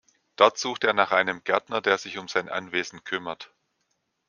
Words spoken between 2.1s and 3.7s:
um sein Anwesen kümmert.